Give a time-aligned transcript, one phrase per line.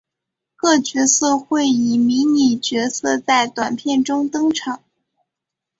[0.55, 4.83] 各角色会以迷你角色在短篇中登场。